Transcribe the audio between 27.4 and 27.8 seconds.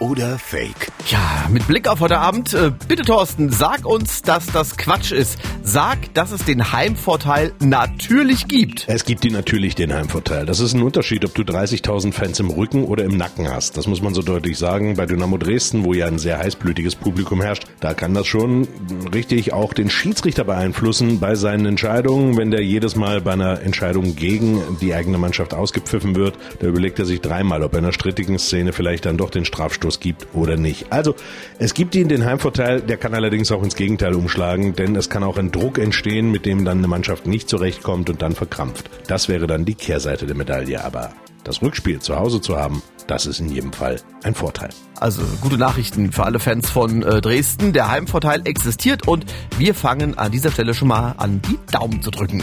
ob er